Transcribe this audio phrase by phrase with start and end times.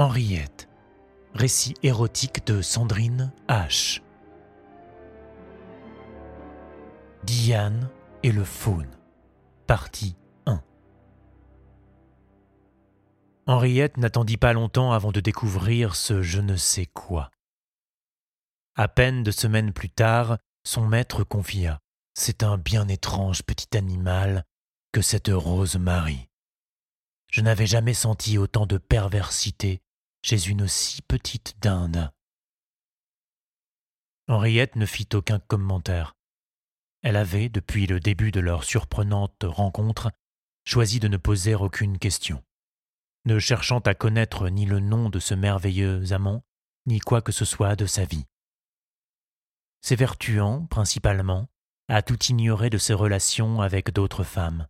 [0.00, 0.66] Henriette.
[1.34, 4.00] Récit érotique de Sandrine H.
[7.22, 7.90] Diane
[8.22, 8.88] et le faune.
[9.66, 10.16] Partie
[10.46, 10.62] 1.
[13.46, 17.30] Henriette n'attendit pas longtemps avant de découvrir ce je ne sais quoi.
[18.76, 21.78] À peine deux semaines plus tard, son maître confia
[22.14, 24.46] C'est un bien étrange petit animal
[24.92, 26.30] que cette Rose Marie.
[27.30, 29.82] Je n'avais jamais senti autant de perversité
[30.22, 32.10] chez une si petite dinde.
[34.28, 36.14] Henriette ne fit aucun commentaire.
[37.02, 40.10] Elle avait, depuis le début de leur surprenante rencontre,
[40.64, 42.44] choisi de ne poser aucune question,
[43.24, 46.44] ne cherchant à connaître ni le nom de ce merveilleux amant,
[46.86, 48.26] ni quoi que ce soit de sa vie.
[49.80, 51.48] S'évertuant, principalement,
[51.88, 54.68] à tout ignorer de ses relations avec d'autres femmes.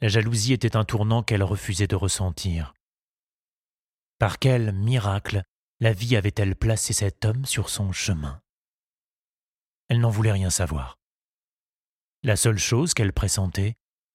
[0.00, 2.74] La jalousie était un tournant qu'elle refusait de ressentir.
[4.22, 5.42] Par quel miracle
[5.80, 8.40] la vie avait-elle placé cet homme sur son chemin?
[9.88, 11.00] Elle n'en voulait rien savoir.
[12.22, 13.74] La seule chose qu'elle pressentait,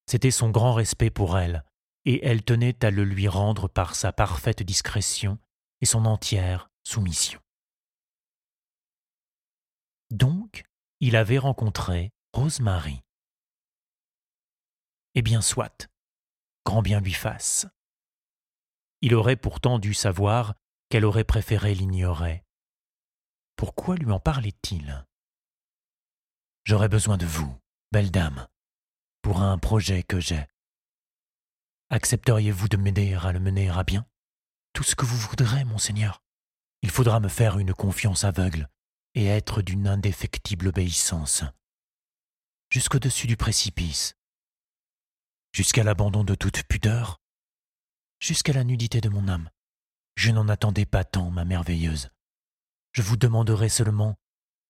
[0.10, 1.66] c'était son grand respect pour elle,
[2.06, 5.40] et elle tenait à le lui rendre par sa parfaite discrétion
[5.82, 7.42] et son entière soumission.
[10.10, 10.64] Donc,
[11.02, 13.04] il avait rencontré Rosemary.
[15.16, 15.90] Eh bien soit,
[16.66, 17.68] grand bien lui fasse.
[19.02, 20.56] Il aurait pourtant dû savoir
[20.90, 22.44] qu'elle aurait préféré l'ignorer.
[23.56, 25.06] Pourquoi lui en parlait-il?
[26.64, 27.56] J'aurais besoin de vous,
[27.92, 28.48] belle dame,
[29.22, 30.46] pour un projet que j'ai.
[31.90, 34.06] Accepteriez-vous de m'aider à le mener à bien?
[34.74, 36.22] Tout ce que vous voudrez, monseigneur.
[36.82, 38.70] Il faudra me faire une confiance aveugle
[39.16, 41.44] et être d'une indéfectible obéissance.
[42.70, 44.16] Jusqu'au-dessus du précipice,
[45.54, 47.20] jusqu'à l'abandon de toute pudeur,
[48.20, 49.50] jusqu'à la nudité de mon âme.
[50.16, 52.10] Je n'en attendais pas tant, ma merveilleuse.
[52.94, 54.16] Je vous demanderai seulement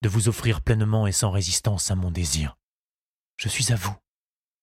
[0.02, 2.58] de vous offrir pleinement et sans résistance à mon désir.
[3.38, 3.96] Je suis à vous,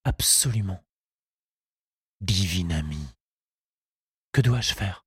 [0.04, 0.84] absolument.
[2.20, 3.08] Divine amie.
[4.32, 5.04] Que dois-je faire?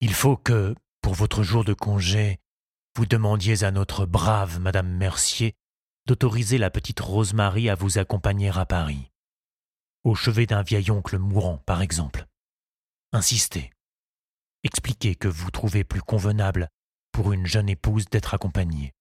[0.00, 2.40] Il faut que, pour votre jour de congé,
[2.96, 5.54] vous demandiez à notre brave Madame Mercier
[6.06, 9.10] d'autoriser la petite Rosemary à vous accompagner à Paris
[10.04, 12.26] au chevet d'un vieil oncle mourant, par exemple.
[13.14, 13.70] Insistez.
[14.64, 16.68] Expliquez que vous trouvez plus convenable
[17.12, 18.92] pour une jeune épouse d'être accompagnée,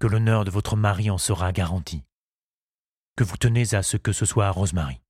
[0.00, 2.02] que l'honneur de votre mari en sera garanti,
[3.16, 5.00] que vous tenez à ce que ce soit à Rosemary.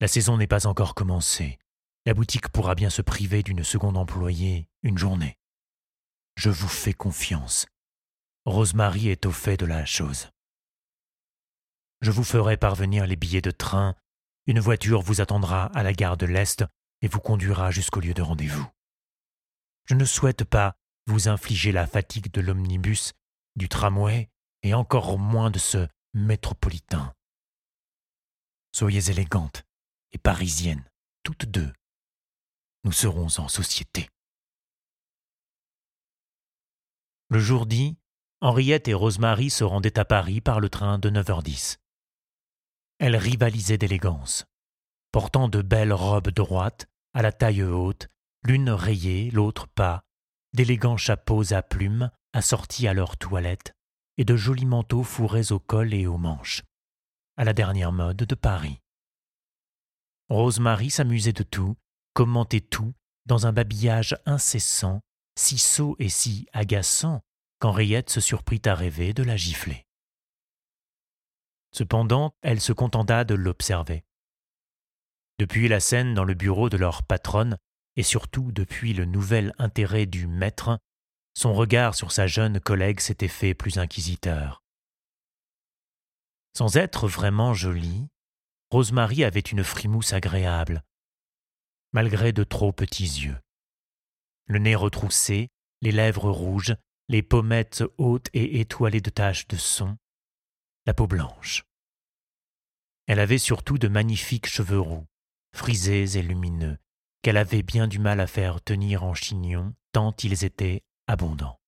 [0.00, 1.58] La saison n'est pas encore commencée.
[2.04, 5.36] La boutique pourra bien se priver d'une seconde employée une journée.
[6.36, 7.66] Je vous fais confiance.
[8.44, 10.30] Rosemary est au fait de la chose.
[12.02, 13.96] Je vous ferai parvenir les billets de train.
[14.46, 16.64] Une voiture vous attendra à la gare de l'Est
[17.02, 18.66] et vous conduira jusqu'au lieu de rendez-vous.
[19.86, 20.76] Je ne souhaite pas
[21.06, 23.12] vous infliger la fatigue de l'omnibus,
[23.56, 24.30] du tramway
[24.62, 27.14] et encore moins de ce métropolitain.
[28.72, 29.64] Soyez élégante
[30.12, 30.84] et parisienne,
[31.22, 31.72] toutes deux.
[32.84, 34.08] Nous serons en société.
[37.28, 37.96] Le jour dit,
[38.40, 41.78] Henriette et Rosemary se rendaient à Paris par le train de 9h10.
[42.98, 44.44] Elles rivalisaient d'élégance,
[45.12, 48.08] portant de belles robes droites, à la taille haute,
[48.42, 50.02] l'une rayée, l'autre pas,
[50.52, 53.72] d'élégants chapeaux à plumes assortis à leur toilette,
[54.18, 56.62] et de jolis manteaux fourrés au col et aux manches,
[57.36, 58.80] à la dernière mode de Paris.
[60.28, 61.76] Rosemary s'amusait de tout,
[62.12, 62.94] commentait tout,
[63.26, 65.00] dans un babillage incessant,
[65.38, 67.22] si sot et si agaçant
[67.60, 69.85] qu'Henriette se surprit à rêver de la gifler.
[71.76, 74.06] Cependant, elle se contenta de l'observer.
[75.38, 77.58] Depuis la scène dans le bureau de leur patronne,
[77.96, 80.78] et surtout depuis le nouvel intérêt du maître,
[81.34, 84.62] son regard sur sa jeune collègue s'était fait plus inquisiteur.
[86.56, 88.08] Sans être vraiment jolie,
[88.70, 90.82] Rosemary avait une frimousse agréable,
[91.92, 93.36] malgré de trop petits yeux.
[94.46, 95.50] Le nez retroussé,
[95.82, 96.74] les lèvres rouges,
[97.08, 99.98] les pommettes hautes et étoilées de taches de son,
[100.86, 101.64] la peau blanche.
[103.06, 105.06] Elle avait surtout de magnifiques cheveux roux,
[105.52, 106.78] frisés et lumineux,
[107.22, 111.58] qu'elle avait bien du mal à faire tenir en chignon, tant ils étaient abondants.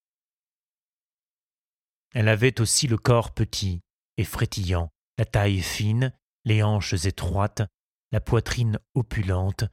[2.14, 3.80] Elle avait aussi le corps petit
[4.16, 6.12] et frétillant, la taille fine,
[6.44, 7.62] les hanches étroites,
[8.12, 9.64] la poitrine opulente,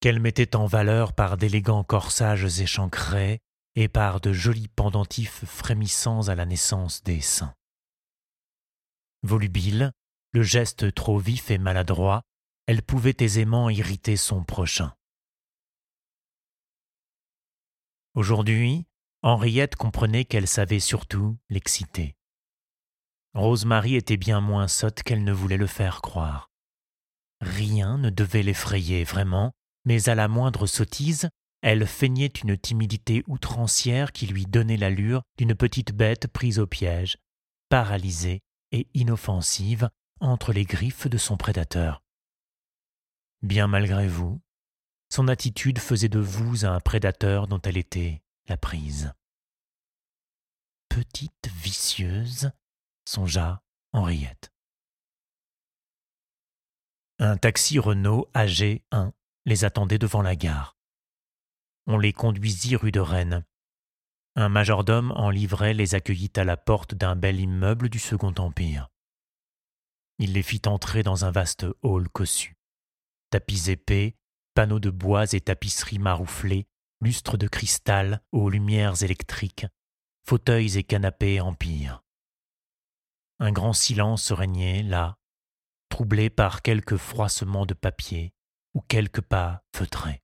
[0.00, 3.40] qu'elle mettait en valeur par d'élégants corsages échancrés
[3.76, 7.54] et par de jolis pendentifs frémissants à la naissance des seins.
[9.22, 9.92] Volubile,
[10.32, 12.22] le geste trop vif et maladroit,
[12.66, 14.94] elle pouvait aisément irriter son prochain.
[18.14, 18.86] Aujourd'hui,
[19.22, 22.16] Henriette comprenait qu'elle savait surtout l'exciter.
[23.34, 26.50] Rosemary était bien moins sotte qu'elle ne voulait le faire croire.
[27.40, 29.52] Rien ne devait l'effrayer vraiment,
[29.84, 31.28] mais à la moindre sottise,
[31.62, 37.18] elle feignait une timidité outrancière qui lui donnait l'allure d'une petite bête prise au piège,
[37.68, 38.40] paralysée
[38.72, 39.90] et inoffensive
[40.20, 42.02] entre les griffes de son prédateur.
[43.42, 44.40] Bien malgré vous,
[45.10, 49.12] son attitude faisait de vous un prédateur dont elle était la prise.
[50.88, 52.52] Petite vicieuse,
[53.04, 53.62] songea
[53.92, 54.52] Henriette.
[57.18, 59.12] Un taxi Renault âgé 1
[59.46, 60.76] les attendait devant la gare.
[61.86, 63.44] On les conduisit rue de Rennes.
[64.36, 68.88] Un majordome en livret les accueillit à la porte d'un bel immeuble du Second Empire.
[70.18, 72.56] Il les fit entrer dans un vaste hall cossu.
[73.30, 74.16] Tapis épais,
[74.54, 76.68] panneaux de bois et tapisseries marouflées,
[77.00, 79.66] lustres de cristal aux lumières électriques,
[80.26, 82.04] fauteuils et canapés empire.
[83.40, 85.18] Un grand silence régnait là,
[85.88, 88.32] troublé par quelques froissements de papier
[88.74, 90.22] ou quelques pas feutrés.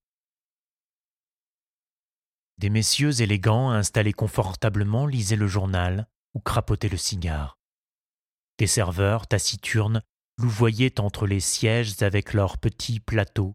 [2.58, 7.58] Des messieurs élégants installés confortablement lisaient le journal ou crapotaient le cigare.
[8.58, 10.03] Des serveurs taciturnes
[10.38, 13.55] louvoyaient entre les sièges avec leurs petits plateaux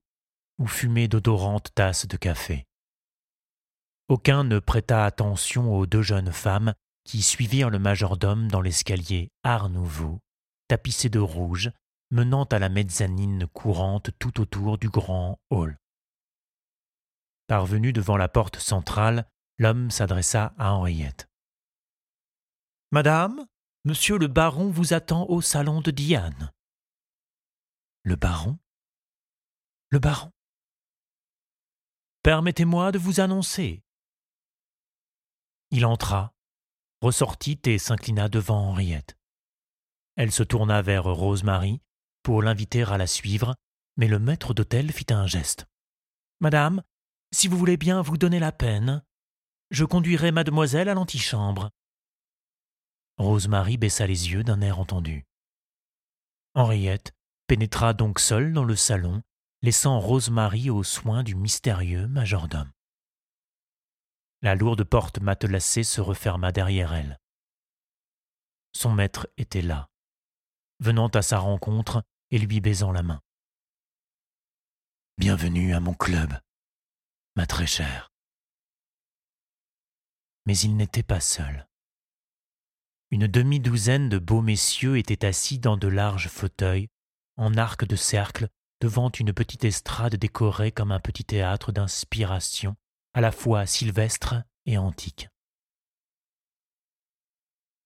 [0.59, 2.65] ou fumaient d'odorantes tasses de café.
[4.07, 9.69] Aucun ne prêta attention aux deux jeunes femmes qui suivirent le majordome dans l'escalier Art
[9.69, 10.19] Nouveau,
[10.67, 11.71] tapissé de rouge,
[12.11, 15.77] menant à la mezzanine courante tout autour du grand hall.
[17.51, 21.27] Parvenu devant la porte centrale, l'homme s'adressa à Henriette.
[22.91, 23.45] Madame,
[23.83, 26.53] monsieur le baron vous attend au salon de Diane.
[28.03, 28.57] Le baron?
[29.89, 30.31] Le baron?
[32.23, 33.83] Permettez-moi de vous annoncer.
[35.71, 36.33] Il entra,
[37.01, 39.17] ressortit et s'inclina devant Henriette.
[40.15, 41.81] Elle se tourna vers Rosemary
[42.23, 43.57] pour l'inviter à la suivre,
[43.97, 45.65] mais le maître d'hôtel fit un geste.
[46.39, 46.81] Madame,
[47.31, 49.03] si vous voulez bien vous donner la peine,
[49.69, 51.71] je conduirai mademoiselle à l'antichambre.
[53.17, 55.25] Rosemary baissa les yeux d'un air entendu.
[56.53, 57.13] Henriette
[57.47, 59.21] pénétra donc seule dans le salon,
[59.61, 62.71] laissant Rosemary aux soins du mystérieux majordome.
[64.41, 67.19] La lourde porte matelassée se referma derrière elle.
[68.73, 69.89] Son maître était là,
[70.79, 73.21] venant à sa rencontre et lui baisant la main.
[75.17, 76.33] Bienvenue à mon club,
[77.35, 78.11] ma très chère.
[80.45, 81.67] Mais il n'était pas seul.
[83.11, 86.89] Une demi-douzaine de beaux messieurs étaient assis dans de larges fauteuils,
[87.37, 88.47] en arc de cercle,
[88.79, 92.75] devant une petite estrade décorée comme un petit théâtre d'inspiration,
[93.13, 94.35] à la fois sylvestre
[94.65, 95.29] et antique.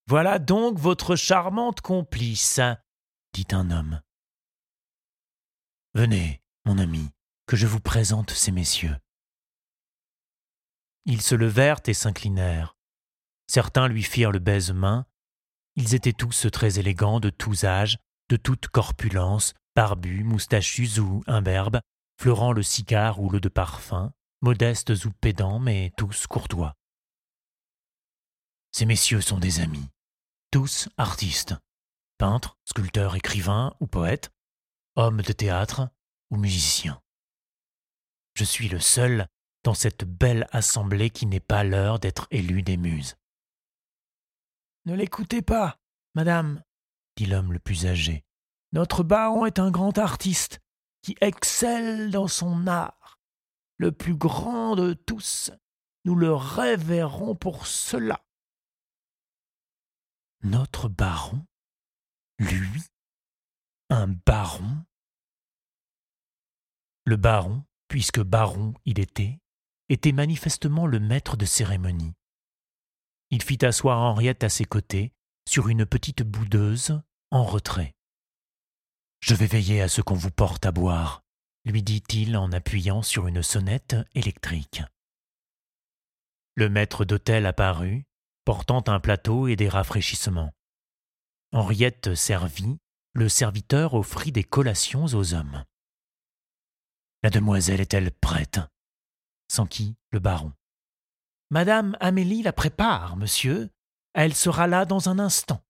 [0.08, 2.60] Voilà donc votre charmante complice,
[3.34, 4.02] dit un homme.
[5.96, 7.10] Venez, mon ami,
[7.48, 8.96] que je vous présente ces messieurs.
[11.06, 12.76] Ils se levèrent et s'inclinèrent.
[13.48, 15.06] Certains lui firent le baise-main.
[15.76, 17.98] Ils étaient tous très élégants de tous âges,
[18.30, 21.80] de toute corpulence, barbus, moustachus ou imberbes,
[22.20, 26.74] fleurant le cigare ou le de parfum, modestes ou pédants, mais tous courtois.
[28.72, 29.90] Ces messieurs sont des amis,
[30.52, 31.56] tous artistes,
[32.18, 34.32] peintres, sculpteurs, écrivains ou poètes,
[34.96, 35.90] hommes de théâtre
[36.32, 37.02] ou musiciens.
[38.34, 39.28] Je suis le seul
[39.66, 43.18] dans cette belle assemblée qui n'est pas l'heure d'être élu des muses.
[44.86, 45.80] Ne l'écoutez pas,
[46.14, 46.64] madame,
[47.18, 48.24] dit l'homme le plus âgé.
[48.74, 50.62] Notre baron est un grand artiste
[51.02, 53.20] qui excelle dans son art,
[53.78, 55.50] le plus grand de tous.
[56.04, 58.24] Nous le révérons pour cela.
[60.44, 61.44] Notre baron?
[62.38, 62.84] Lui?
[63.90, 64.86] Un baron?
[67.06, 69.40] Le baron, puisque baron il était,
[69.90, 72.14] était manifestement le maître de cérémonie.
[73.32, 75.14] Il fit asseoir Henriette à ses côtés,
[75.48, 77.02] sur une petite boudeuse,
[77.32, 77.94] en retrait.
[79.20, 81.22] Je vais veiller à ce qu'on vous porte à boire,
[81.66, 84.84] lui dit-il en appuyant sur une sonnette électrique.
[86.56, 88.06] Le maître d'hôtel apparut,
[88.46, 90.54] portant un plateau et des rafraîchissements.
[91.52, 92.78] Henriette servit,
[93.14, 95.64] le serviteur offrit des collations aux hommes.
[97.24, 98.60] La demoiselle est-elle prête?
[99.48, 100.54] S'enquit le baron.
[101.50, 103.70] Madame Amélie la prépare, monsieur.
[104.14, 105.64] Elle sera là dans un instant.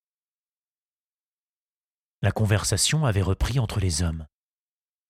[2.22, 4.28] La conversation avait repris entre les hommes.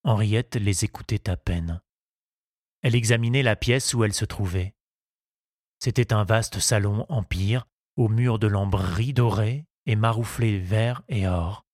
[0.04, 1.82] Henriette les écoutait à peine.
[2.82, 4.76] Elle examinait la pièce où elle se trouvait.
[5.80, 11.66] C'était un vaste salon empire, aux murs de lambris dorés et marouflés vert et or,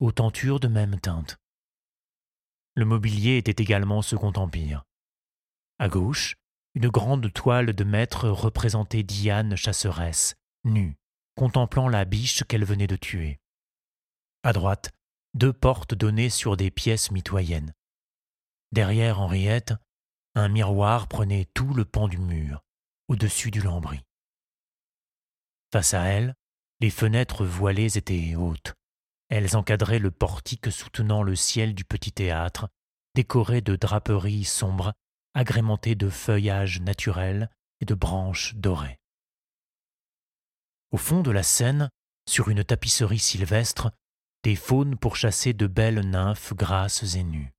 [0.00, 1.38] aux tentures de même teinte.
[2.74, 4.84] Le mobilier était également Second Empire.
[5.78, 6.36] À gauche,
[6.74, 10.96] une grande toile de maître représentait Diane chasseresse, nue,
[11.36, 13.38] contemplant la biche qu'elle venait de tuer.
[14.42, 14.90] À droite,
[15.34, 17.72] deux portes donnaient sur des pièces mitoyennes.
[18.72, 19.74] Derrière Henriette,
[20.34, 22.62] un miroir prenait tout le pan du mur,
[23.08, 24.02] au-dessus du lambris.
[25.72, 26.34] Face à elle,
[26.80, 28.74] les fenêtres voilées étaient hautes.
[29.28, 32.68] Elles encadraient le portique soutenant le ciel du petit théâtre,
[33.14, 34.92] décoré de draperies sombres,
[35.36, 37.50] agrémentées de feuillages naturels
[37.80, 38.98] et de branches dorées.
[40.92, 41.90] Au fond de la scène,
[42.26, 43.90] sur une tapisserie sylvestre,
[44.44, 47.52] des faunes pourchassaient de belles nymphes grasses et nues.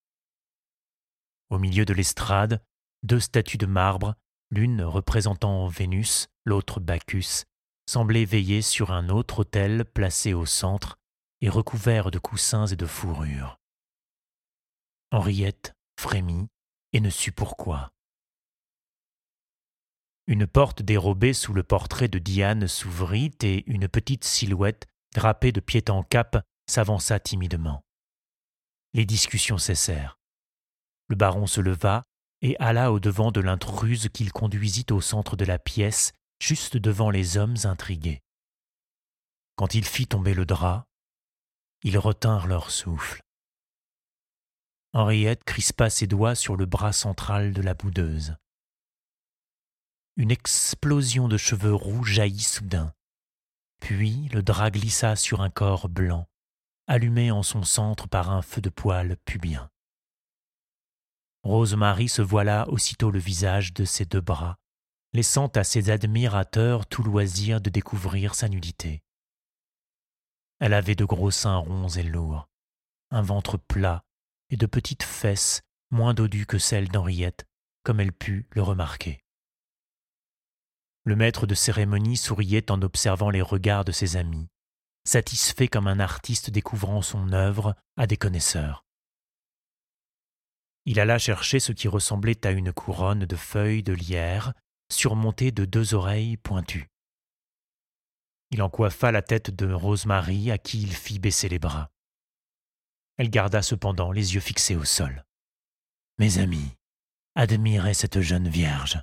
[1.51, 2.63] Au milieu de l'estrade,
[3.03, 4.15] deux statues de marbre,
[4.49, 7.43] l'une représentant Vénus, l'autre Bacchus,
[7.87, 10.97] semblaient veiller sur un autre autel placé au centre
[11.41, 13.59] et recouvert de coussins et de fourrures.
[15.11, 16.47] Henriette frémit
[16.93, 17.91] et ne sut pourquoi.
[20.27, 25.61] Une porte dérobée sous le portrait de Diane s'ouvrit et une petite silhouette, drapée de
[25.61, 27.81] pied en cap, s'avança timidement.
[28.93, 30.17] Les discussions cessèrent.
[31.07, 32.03] Le baron se leva
[32.41, 37.37] et alla au-devant de l'intruse qu'il conduisit au centre de la pièce, juste devant les
[37.37, 38.19] hommes intrigués.
[39.55, 40.85] Quand il fit tomber le drap,
[41.83, 43.21] ils retinrent leur souffle.
[44.93, 48.35] Henriette crispa ses doigts sur le bras central de la boudeuse.
[50.15, 52.93] Une explosion de cheveux roux jaillit soudain.
[53.79, 56.27] Puis le drap glissa sur un corps blanc,
[56.87, 59.69] allumé en son centre par un feu de poils pubien.
[61.43, 64.57] Rosemary se voila aussitôt le visage de ses deux bras,
[65.13, 69.03] laissant à ses admirateurs tout loisir de découvrir sa nudité.
[70.59, 72.49] Elle avait de gros seins ronds et lourds,
[73.11, 74.06] un ventre plat
[74.49, 75.61] et de petites fesses
[75.91, 77.45] moins dodues que celles d'Henriette,
[77.83, 79.23] comme elle put le remarquer.
[81.03, 84.49] Le maître de cérémonie souriait en observant les regards de ses amis,
[85.05, 88.83] satisfait comme un artiste découvrant son œuvre à des connaisseurs.
[90.85, 94.53] Il alla chercher ce qui ressemblait à une couronne de feuilles de lierre
[94.91, 96.87] surmontée de deux oreilles pointues.
[98.51, 101.89] Il en coiffa la tête de Rosemary à qui il fit baisser les bras.
[103.17, 105.25] Elle garda cependant les yeux fixés au sol.
[106.19, 106.77] Mes amis,
[107.35, 109.01] admirez cette jeune vierge.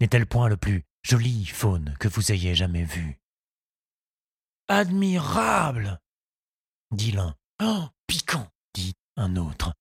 [0.00, 3.18] N'est-elle point le plus jolie faune que vous ayez jamais vue?
[4.68, 6.00] Admirable
[6.92, 7.34] dit l'un.
[7.62, 9.74] Oh, piquant dit un autre.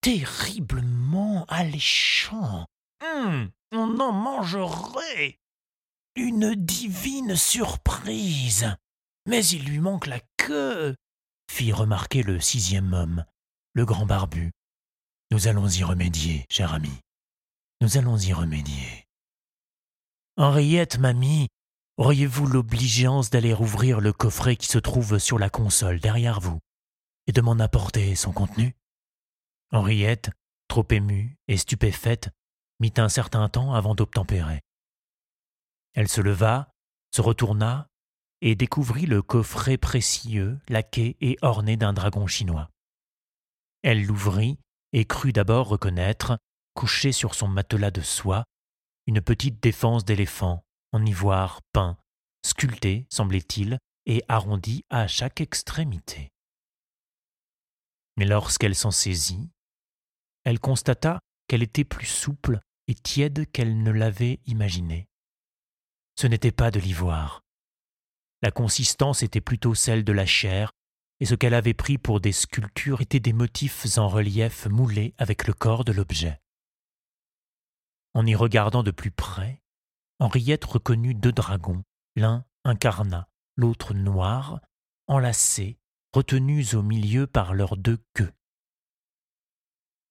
[0.00, 2.66] Terriblement alléchant.
[3.02, 5.38] Hum, on en mangerait.
[6.16, 8.74] Une divine surprise.
[9.26, 10.96] Mais il lui manque la queue,
[11.50, 13.24] fit remarquer le sixième homme,
[13.74, 14.52] le grand barbu.
[15.32, 16.92] Nous allons y remédier, cher ami.
[17.80, 19.04] Nous allons y remédier.
[20.36, 21.48] Henriette, mamie,
[21.96, 26.60] auriez-vous l'obligeance d'aller ouvrir le coffret qui se trouve sur la console derrière vous
[27.26, 28.76] et de m'en apporter son contenu?
[29.72, 30.30] Henriette,
[30.68, 32.30] trop émue et stupéfaite,
[32.78, 34.62] mit un certain temps avant d'obtempérer.
[35.94, 36.70] Elle se leva,
[37.10, 37.89] se retourna
[38.40, 42.70] et découvrit le coffret précieux, laqué et orné d'un dragon chinois.
[43.82, 44.58] Elle l'ouvrit
[44.92, 46.38] et crut d'abord reconnaître,
[46.74, 48.44] couché sur son matelas de soie,
[49.06, 51.98] une petite défense d'éléphant en ivoire peint,
[52.44, 56.32] sculptée, semblait-il, et arrondie à chaque extrémité.
[58.16, 59.50] Mais lorsqu'elle s'en saisit,
[60.44, 65.06] elle constata qu'elle était plus souple et tiède qu'elle ne l'avait imaginé.
[66.16, 67.42] Ce n'était pas de l'ivoire.
[68.42, 70.72] La consistance était plutôt celle de la chair,
[71.20, 75.46] et ce qu'elle avait pris pour des sculptures étaient des motifs en relief moulés avec
[75.46, 76.40] le corps de l'objet.
[78.14, 79.62] En y regardant de plus près,
[80.18, 81.84] Henriette reconnut deux dragons,
[82.16, 84.60] l'un incarnat, l'autre noir,
[85.06, 85.78] enlacés,
[86.14, 88.32] retenus au milieu par leurs deux queues.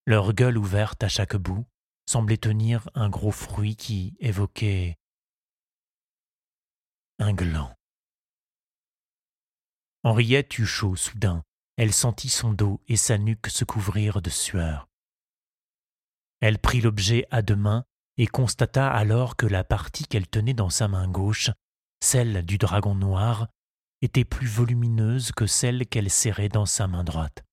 [0.05, 1.65] Leur gueule ouverte à chaque bout
[2.05, 4.97] semblait tenir un gros fruit qui évoquait
[7.19, 7.78] un gland.
[10.03, 11.43] Henriette eut chaud soudain.
[11.77, 14.87] Elle sentit son dos et sa nuque se couvrir de sueur.
[16.41, 17.85] Elle prit l'objet à deux mains
[18.17, 21.51] et constata alors que la partie qu'elle tenait dans sa main gauche,
[22.01, 23.47] celle du dragon noir,
[24.01, 27.43] était plus volumineuse que celle qu'elle serrait dans sa main droite.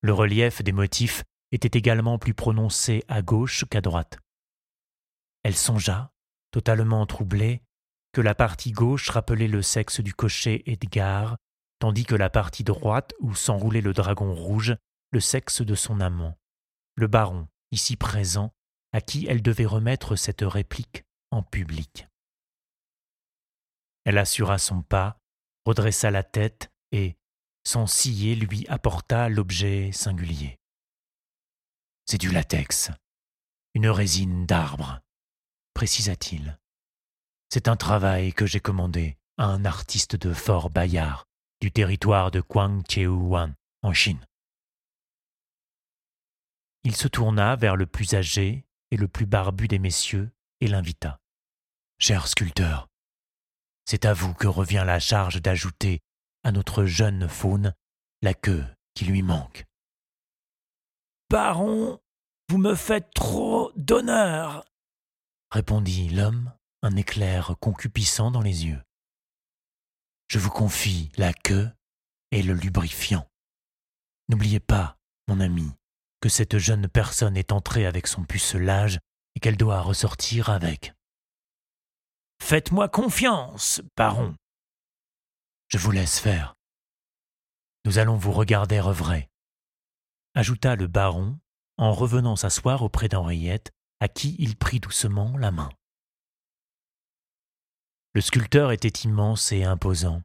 [0.00, 1.22] Le relief des motifs
[1.52, 4.18] était également plus prononcé à gauche qu'à droite.
[5.44, 6.12] Elle songea,
[6.50, 7.62] totalement troublée,
[8.12, 11.36] que la partie gauche rappelait le sexe du cocher Edgar,
[11.78, 14.76] tandis que la partie droite, où s'enroulait le dragon rouge,
[15.10, 16.38] le sexe de son amant,
[16.94, 18.52] le baron, ici présent,
[18.92, 22.06] à qui elle devait remettre cette réplique en public.
[24.04, 25.18] Elle assura son pas,
[25.64, 27.16] redressa la tête et,
[27.64, 30.58] sans scier, lui apporta l'objet singulier.
[32.04, 32.90] C'est du latex,
[33.74, 35.00] une résine d'arbre,
[35.72, 36.58] précisa-t-il.
[37.52, 41.26] C'est un travail que j'ai commandé à un artiste de Fort Bayard,
[41.60, 44.26] du territoire de Guangqiuan, en Chine.
[46.82, 50.30] Il se tourna vers le plus âgé et le plus barbu des messieurs
[50.62, 51.18] et l'invita.
[51.98, 52.88] Cher sculpteur,
[53.84, 56.00] c'est à vous que revient la charge d'ajouter
[56.44, 57.74] à notre jeune faune
[58.22, 59.66] la queue qui lui manque.
[61.28, 62.00] Baron,
[62.48, 64.64] vous me faites trop d'honneur,
[65.50, 66.50] répondit l'homme,
[66.82, 68.82] un éclair concupissant dans les yeux.
[70.28, 71.70] Je vous confie la queue
[72.30, 73.28] et le lubrifiant.
[74.28, 74.96] N'oubliez pas,
[75.28, 75.70] mon ami,
[76.20, 78.98] que cette jeune personne est entrée avec son pucelage
[79.34, 80.92] et qu'elle doit ressortir avec.
[82.40, 84.34] Faites-moi confiance, baron.
[85.68, 86.54] Je vous laisse faire.
[87.84, 89.28] Nous allons vous regarder vrai,
[90.34, 91.38] ajouta le baron
[91.78, 95.70] en revenant s'asseoir auprès d'Henriette, à qui il prit doucement la main.
[98.14, 100.22] Le sculpteur était immense et imposant.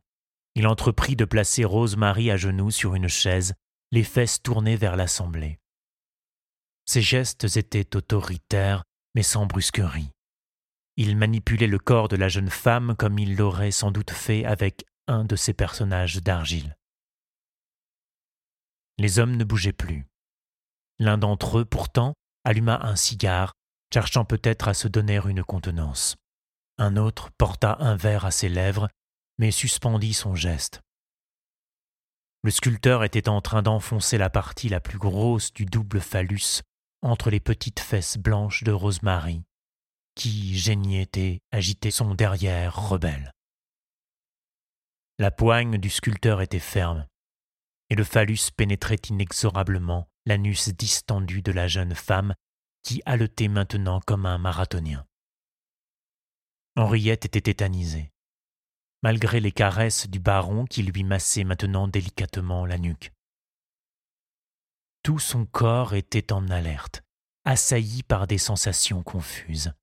[0.56, 3.54] Il entreprit de placer Rosemary à genoux sur une chaise,
[3.92, 5.60] les fesses tournées vers l'assemblée.
[6.86, 8.84] Ses gestes étaient autoritaires,
[9.16, 10.12] mais sans brusquerie.
[10.98, 14.86] Il manipulait le corps de la jeune femme comme il l'aurait sans doute fait avec
[15.08, 16.76] un de ses personnages d'argile.
[18.98, 20.08] Les hommes ne bougeaient plus.
[21.00, 23.54] L'un d'entre eux, pourtant, alluma un cigare,
[23.94, 26.18] cherchant peut-être à se donner une contenance.
[26.78, 28.88] Un autre porta un verre à ses lèvres,
[29.38, 30.82] mais suspendit son geste.
[32.44, 36.62] Le sculpteur était en train d'enfoncer la partie la plus grosse du double phallus
[37.02, 39.44] entre les petites fesses blanches de Rosemary,
[40.16, 43.32] qui geignait et agitait son derrière rebelle.
[45.20, 47.08] La poigne du sculpteur était ferme,
[47.90, 52.36] et le phallus pénétrait inexorablement l'anus distendu de la jeune femme
[52.84, 55.06] qui haletait maintenant comme un marathonien.
[56.78, 58.12] Henriette était tétanisée,
[59.02, 63.12] malgré les caresses du baron qui lui massait maintenant délicatement la nuque.
[65.02, 67.02] Tout son corps était en alerte,
[67.46, 69.74] assailli par des sensations confuses.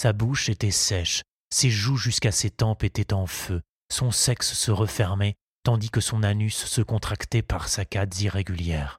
[0.00, 1.20] Sa bouche était sèche,
[1.52, 3.60] ses joues jusqu'à ses tempes étaient en feu,
[3.92, 8.96] son sexe se refermait, tandis que son anus se contractait par saccades irrégulières.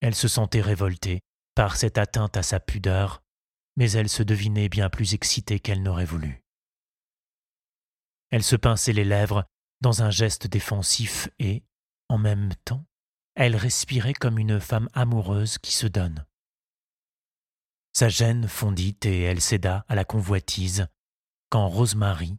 [0.00, 1.20] Elle se sentait révoltée
[1.54, 3.22] par cette atteinte à sa pudeur,
[3.76, 6.42] mais elle se devinait bien plus excitée qu'elle n'aurait voulu.
[8.30, 9.44] Elle se pinçait les lèvres
[9.80, 11.64] dans un geste défensif et,
[12.08, 12.84] en même temps,
[13.34, 16.26] elle respirait comme une femme amoureuse qui se donne.
[17.92, 20.86] Sa gêne fondit et elle céda à la convoitise
[21.48, 22.38] quand Rosemary,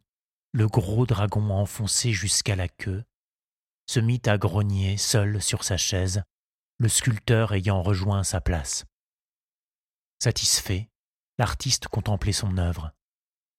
[0.54, 3.04] le gros dragon enfoncé jusqu'à la queue,
[3.88, 6.24] se mit à grogner seul sur sa chaise,
[6.78, 8.86] le sculpteur ayant rejoint sa place.
[10.24, 10.91] Satisfait,
[11.42, 12.94] l'artiste contemplait son œuvre.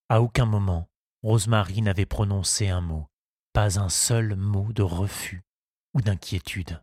[0.09, 0.89] À aucun moment,
[1.25, 3.09] Rosemary n'avait prononcé un mot,
[3.53, 5.43] pas un seul mot de refus
[5.93, 6.81] ou d'inquiétude.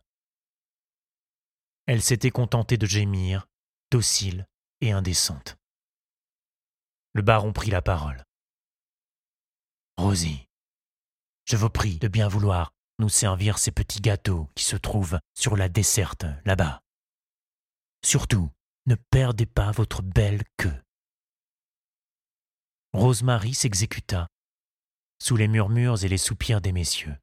[1.86, 3.48] Elle s'était contentée de gémir,
[3.90, 4.46] docile
[4.82, 5.56] et indécente.
[7.14, 8.22] Le baron prit la parole.
[9.96, 10.48] Rosie,
[11.46, 15.56] je vous prie de bien vouloir nous servir ces petits gâteaux qui se trouvent sur
[15.56, 16.82] la desserte là-bas.
[18.04, 18.50] Surtout,
[18.84, 20.76] ne perdez pas votre belle queue.
[22.92, 24.26] Rosemary s'exécuta,
[25.22, 27.16] sous les murmures et les soupirs des messieurs.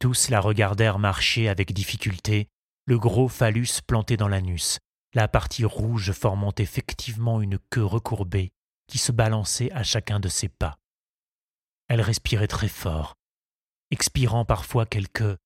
[0.00, 2.48] Tous la regardèrent marcher avec difficulté
[2.86, 4.78] le gros phallus planté dans l'anus,
[5.14, 8.52] la partie rouge formant effectivement une queue recourbée
[8.88, 10.78] qui se balançait à chacun de ses pas.
[11.88, 13.14] Elle respirait très fort,
[13.90, 15.38] expirant parfois quelques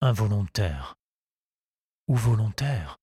[0.00, 0.94] involontaires
[2.06, 2.98] ou volontaires,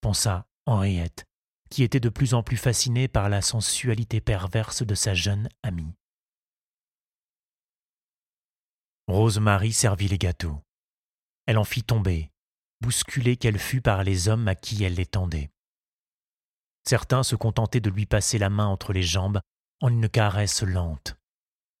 [0.00, 1.24] pensa Henriette,
[1.70, 5.94] qui était de plus en plus fascinée par la sensualité perverse de sa jeune amie.
[9.08, 10.62] Rosemary servit les gâteaux.
[11.46, 12.30] Elle en fit tomber,
[12.80, 15.50] bousculée qu'elle fut par les hommes à qui elle les tendait.
[16.86, 19.40] Certains se contentaient de lui passer la main entre les jambes
[19.80, 21.16] en une caresse lente.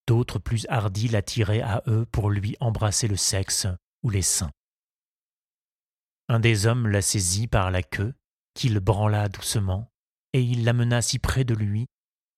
[0.06, 3.66] D'autres plus hardis l'attiraient à eux pour lui embrasser le sexe
[4.02, 4.50] ou les seins.
[6.28, 8.14] Un des hommes la saisit par la queue
[8.54, 9.90] qu'il branla doucement,
[10.32, 11.86] et il l'amena si près de lui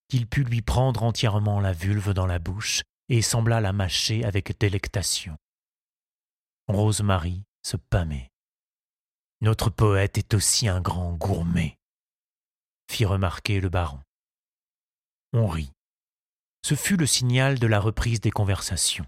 [0.09, 4.59] qu'il put lui prendre entièrement la vulve dans la bouche et sembla la mâcher avec
[4.59, 5.37] délectation.
[6.69, 8.31] Rosemary se pâmait.
[9.41, 11.77] Notre poète est aussi un grand gourmet,
[12.91, 14.01] fit remarquer le baron.
[15.33, 15.73] On rit.
[16.65, 19.07] Ce fut le signal de la reprise des conversations.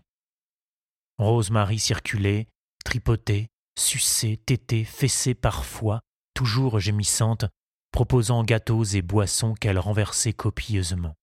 [1.18, 2.46] Rosemary circulait,
[2.84, 6.00] tripotait, suçait, tétait, fessait parfois,
[6.38, 7.46] toujours gémissante,
[7.90, 11.16] proposant gâteaux et boissons qu'elle renversait copieusement.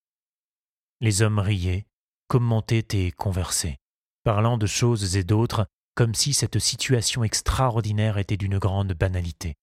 [1.00, 1.86] Les hommes riaient,
[2.28, 3.78] commentaient et conversaient,
[4.24, 9.54] parlant de choses et d'autres, comme si cette situation extraordinaire était d'une grande banalité.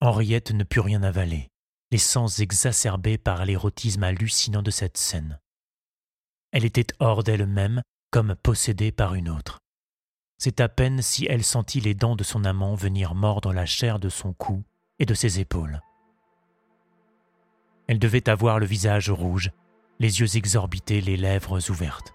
[0.00, 1.50] Henriette ne put rien avaler,
[1.90, 5.38] les sens exacerbés par l'érotisme hallucinant de cette scène.
[6.52, 9.58] Elle était hors d'elle-même, comme possédée par une autre.
[10.38, 13.98] C'est à peine si elle sentit les dents de son amant venir mordre la chair
[13.98, 14.62] de son cou
[15.00, 15.82] et de ses épaules.
[17.88, 19.50] Elle devait avoir le visage rouge,
[19.98, 22.14] les yeux exorbités, les lèvres ouvertes.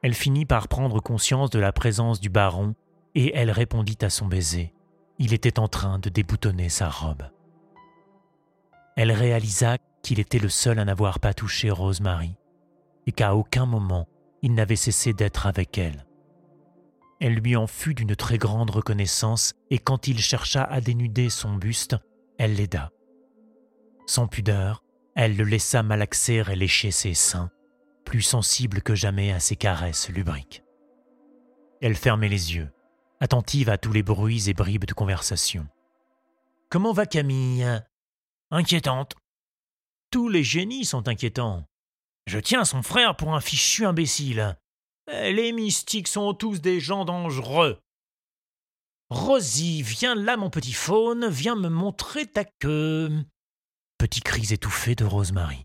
[0.00, 2.74] Elle finit par prendre conscience de la présence du baron
[3.14, 4.72] et elle répondit à son baiser.
[5.18, 7.24] Il était en train de déboutonner sa robe.
[8.96, 12.34] Elle réalisa qu'il était le seul à n'avoir pas touché Rosemary
[13.06, 14.08] et qu'à aucun moment
[14.40, 16.06] il n'avait cessé d'être avec elle.
[17.24, 21.54] Elle lui en fut d'une très grande reconnaissance et quand il chercha à dénuder son
[21.54, 21.96] buste,
[22.36, 22.90] elle l'aida.
[24.08, 24.82] Sans pudeur,
[25.14, 27.48] elle le laissa malaxer et lécher ses seins,
[28.04, 30.64] plus sensible que jamais à ses caresses lubriques.
[31.80, 32.72] Elle fermait les yeux,
[33.20, 35.68] attentive à tous les bruits et bribes de conversation.
[36.70, 37.84] Comment va Camille?
[38.50, 39.14] Inquiétante.
[40.10, 41.68] Tous les génies sont inquiétants.
[42.26, 44.56] Je tiens son frère pour un fichu imbécile.
[45.12, 47.78] Les mystiques sont tous des gens dangereux.
[49.10, 53.10] Rosie, viens là, mon petit faune, viens me montrer ta queue.
[53.98, 55.64] Petit cri étouffé de Rosemary.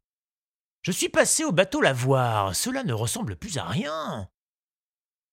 [0.81, 4.29] Je suis passé au bateau la voir, cela ne ressemble plus à rien.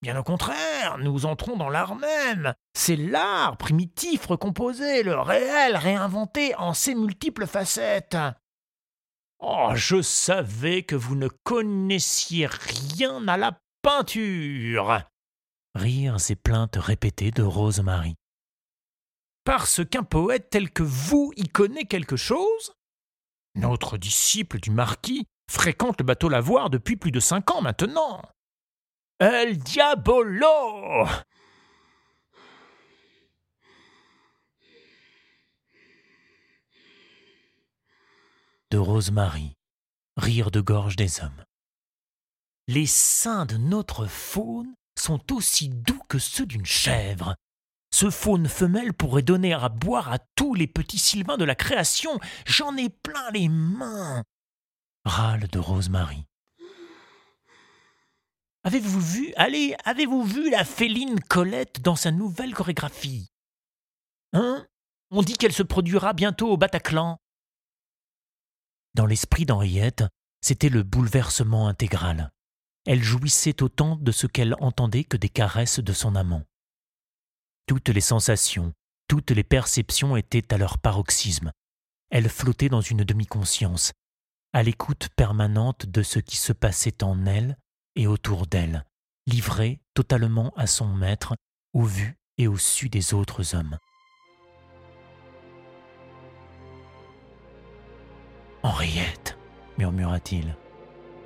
[0.01, 2.55] Bien au contraire, nous entrons dans l'art même.
[2.75, 8.17] C'est l'art primitif recomposé, le réel réinventé en ses multiples facettes.
[9.41, 15.03] Oh, je savais que vous ne connaissiez rien à la peinture.
[15.75, 18.15] Rires et plaintes répétées de Rosemary.
[19.45, 22.73] Parce qu'un poète tel que vous y connaît quelque chose?
[23.55, 28.23] Notre disciple du marquis fréquente le bateau Lavoir depuis plus de cinq ans maintenant.
[29.19, 31.07] El diabolo
[38.71, 39.53] De Rosemary,
[40.17, 41.45] rire de gorge des hommes.
[42.67, 47.35] Les seins de notre faune sont aussi doux que ceux d'une chèvre.
[47.93, 52.19] Ce faune femelle pourrait donner à boire à tous les petits sylvains de la création.
[52.47, 54.25] J'en ai plein les mains.
[55.05, 56.25] Râle de Rosemary.
[58.65, 63.29] Avez-vous vu, allez, avez-vous vu la féline Colette dans sa nouvelle chorégraphie?
[64.33, 64.67] Hein?
[65.11, 67.19] On dit qu'elle se produira bientôt au Bataclan.
[68.95, 70.05] Dans l'esprit d'Henriette,
[70.41, 72.33] c'était le bouleversement intégral.
[72.87, 76.45] Elle jouissait autant de ce qu'elle entendait que des caresses de son amant.
[77.67, 78.75] Toutes les sensations,
[79.09, 81.51] toutes les perceptions étaient à leur paroxysme.
[82.11, 83.93] Elle flottait dans une demi-conscience,
[84.53, 87.57] à l'écoute permanente de ce qui se passait en elle
[87.97, 88.85] et autour d'elle,
[89.27, 91.35] livrée totalement à son maître,
[91.73, 93.79] au vu et au su des autres hommes.
[98.63, 99.39] Henriette,
[99.79, 100.57] murmura-t-il,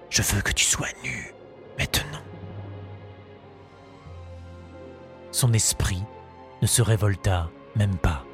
[0.09, 1.35] je veux que tu sois nue
[1.79, 2.23] maintenant.
[5.31, 6.03] Son esprit
[6.63, 8.25] ne se révolta même pas.